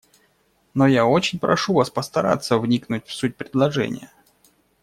Но 0.73 0.87
я 0.87 1.05
очень 1.05 1.37
прошу 1.37 1.75
Вас 1.75 1.91
постараться 1.91 2.57
вникнуть 2.57 3.05
в 3.05 3.13
суть 3.13 3.35
предложения». 3.35 4.11